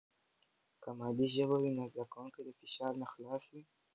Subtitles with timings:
[0.81, 3.63] که مادي ژبه وي، نو زده کوونکي د فشار نه خلاص وي.